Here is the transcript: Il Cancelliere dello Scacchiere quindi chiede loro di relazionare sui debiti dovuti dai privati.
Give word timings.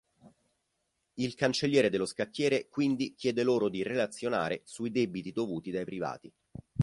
Il 1.19 1.35
Cancelliere 1.35 1.91
dello 1.91 2.07
Scacchiere 2.07 2.69
quindi 2.69 3.13
chiede 3.13 3.43
loro 3.43 3.69
di 3.69 3.83
relazionare 3.83 4.63
sui 4.65 4.89
debiti 4.89 5.31
dovuti 5.31 5.69
dai 5.69 5.85
privati. 5.85 6.33